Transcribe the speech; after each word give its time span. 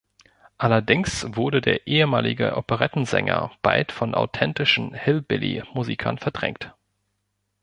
Allerdings 0.57 1.27
wurde 1.35 1.61
der 1.61 1.85
ehemalige 1.85 2.57
Operetten-Sänger 2.57 3.51
bald 3.61 3.91
von 3.91 4.15
authentischen 4.15 4.95
Hillbilly-Musikern 4.95 6.17
verdrängt. 6.17 6.73